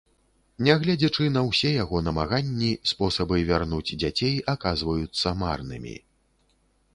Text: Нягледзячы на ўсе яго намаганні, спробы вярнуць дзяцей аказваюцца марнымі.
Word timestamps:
Нягледзячы 0.67 1.27
на 1.35 1.43
ўсе 1.49 1.73
яго 1.83 1.99
намаганні, 2.07 2.69
спробы 2.93 3.37
вярнуць 3.51 3.95
дзяцей 4.05 4.35
аказваюцца 4.55 5.35
марнымі. 5.45 5.95